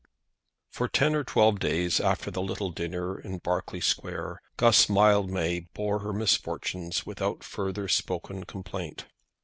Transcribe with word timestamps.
For 0.71 0.87
ten 0.87 1.13
or 1.13 1.23
twelve 1.23 1.59
days 1.59 1.99
after 1.99 2.31
the 2.31 2.41
little 2.41 2.71
dinner 2.71 3.19
in 3.19 3.37
Berkeley 3.37 3.81
Square 3.81 4.41
Guss 4.57 4.89
Mildmay 4.89 5.67
bore 5.75 5.99
her 5.99 6.11
misfortunes 6.11 7.05
without 7.05 7.43
further 7.43 7.87
spoken 7.87 8.45
complaint. 8.45 9.05